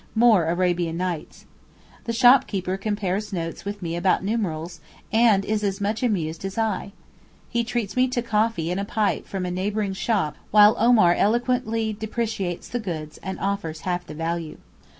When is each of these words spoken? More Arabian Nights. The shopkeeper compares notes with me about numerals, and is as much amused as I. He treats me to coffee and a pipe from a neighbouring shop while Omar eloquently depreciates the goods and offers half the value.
More 0.15 0.47
Arabian 0.47 0.97
Nights. 0.97 1.45
The 2.05 2.11
shopkeeper 2.11 2.75
compares 2.75 3.31
notes 3.31 3.65
with 3.65 3.83
me 3.83 3.95
about 3.95 4.23
numerals, 4.23 4.79
and 5.13 5.45
is 5.45 5.63
as 5.63 5.79
much 5.79 6.01
amused 6.01 6.43
as 6.43 6.57
I. 6.57 6.93
He 7.51 7.63
treats 7.63 7.95
me 7.95 8.07
to 8.07 8.23
coffee 8.23 8.71
and 8.71 8.79
a 8.79 8.83
pipe 8.83 9.27
from 9.27 9.45
a 9.45 9.51
neighbouring 9.51 9.93
shop 9.93 10.37
while 10.49 10.75
Omar 10.79 11.13
eloquently 11.13 11.93
depreciates 11.93 12.67
the 12.67 12.79
goods 12.79 13.19
and 13.19 13.39
offers 13.39 13.81
half 13.81 14.07
the 14.07 14.15
value. 14.15 14.57